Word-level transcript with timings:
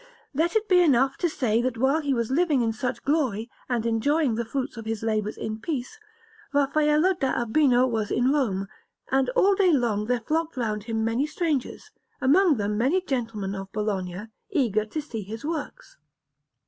Let 0.33 0.55
it 0.55 0.67
be 0.67 0.81
enough 0.81 1.15
to 1.17 1.29
say 1.29 1.61
that 1.61 1.77
while 1.77 2.01
he 2.01 2.11
was 2.11 2.31
living 2.31 2.63
in 2.63 2.73
such 2.73 3.03
glory 3.05 3.51
and 3.69 3.85
enjoying 3.85 4.33
the 4.33 4.43
fruits 4.43 4.75
of 4.75 4.85
his 4.85 5.03
labours 5.03 5.37
in 5.37 5.59
peace, 5.59 5.99
Raffaello 6.53 7.13
da 7.13 7.39
Urbino 7.39 7.85
was 7.85 8.09
in 8.09 8.31
Rome, 8.31 8.67
and 9.11 9.29
all 9.35 9.53
day 9.53 9.71
long 9.71 10.05
there 10.07 10.21
flocked 10.21 10.57
round 10.57 10.85
him 10.85 11.05
many 11.05 11.27
strangers, 11.27 11.91
among 12.19 12.57
them 12.57 12.79
many 12.79 12.99
gentlemen 12.99 13.53
of 13.53 13.71
Bologna, 13.71 14.25
eager 14.49 14.85
to 14.87 15.01
see 15.03 15.21
his 15.21 15.45
works. 15.45 15.97